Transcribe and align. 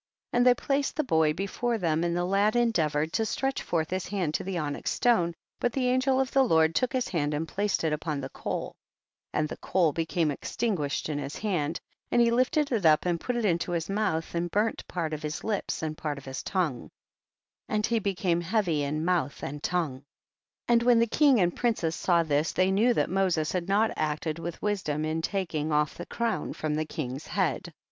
29. 0.31 0.39
And 0.39 0.47
they 0.47 0.55
placed 0.59 0.95
the 0.95 1.03
boy 1.03 1.31
be 1.31 1.45
fore 1.45 1.77
them, 1.77 2.03
and 2.03 2.17
the 2.17 2.25
lad 2.25 2.55
endeavored 2.55 3.13
to 3.13 3.23
stretch 3.23 3.61
forth 3.61 3.91
his 3.91 4.07
hand 4.07 4.33
to 4.33 4.43
the 4.43 4.57
onyx 4.57 4.89
stone, 4.89 5.35
but 5.59 5.71
the 5.73 5.89
angel 5.89 6.19
of 6.19 6.31
the 6.31 6.41
Lord 6.41 6.73
took 6.73 6.91
his 6.91 7.09
hand 7.09 7.35
and 7.35 7.47
placed 7.47 7.83
it 7.83 7.93
upon 7.93 8.19
the 8.19 8.29
coal, 8.29 8.73
and 9.31 9.47
the 9.47 9.57
coal 9.57 9.93
ijecamc 9.93 10.31
extinguished 10.31 11.07
in 11.07 11.19
his 11.19 11.35
hand, 11.35 11.79
and 12.11 12.19
he 12.19 12.31
lifted 12.31 12.71
it 12.71 12.83
up 12.83 13.05
and 13.05 13.19
put 13.19 13.35
it 13.35 13.45
into 13.45 13.73
his 13.73 13.91
mouth, 13.91 14.33
and 14.33 14.49
burned 14.49 14.83
part 14.87 15.13
of 15.13 15.21
his 15.21 15.43
lips 15.43 15.83
and 15.83 15.95
part 15.99 16.17
of 16.17 16.25
his 16.25 16.41
tongue, 16.41 16.89
and 17.69 17.85
he 17.85 17.99
became 17.99 18.41
heavy 18.41 18.81
in 18.81 19.05
mouth 19.05 19.43
and 19.43 19.61
tongue. 19.61 19.97
30. 19.97 20.03
And 20.69 20.81
when 20.81 20.97
the 20.99 21.05
king 21.05 21.39
and 21.39 21.55
princes 21.55 21.93
saw 21.95 22.23
this, 22.23 22.53
they 22.53 22.71
knew 22.71 22.95
that 22.95 23.11
Moses 23.11 23.51
had 23.51 23.67
not 23.69 23.91
acted 23.95 24.39
with 24.39 24.59
wisdom 24.63 25.05
in 25.05 25.21
taking 25.21 25.71
off" 25.71 25.93
the 25.93 26.07
crown 26.07 26.53
from 26.53 26.73
the 26.73 26.85
king's 26.85 27.27
head. 27.27 27.71